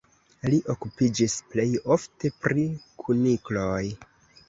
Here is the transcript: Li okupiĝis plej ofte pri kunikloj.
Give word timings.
Li 0.53 0.57
okupiĝis 0.75 1.35
plej 1.53 1.67
ofte 1.99 2.35
pri 2.47 2.67
kunikloj. 3.07 3.81